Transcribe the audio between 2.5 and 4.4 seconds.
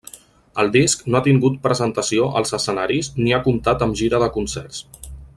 escenaris ni ha comptat amb gira de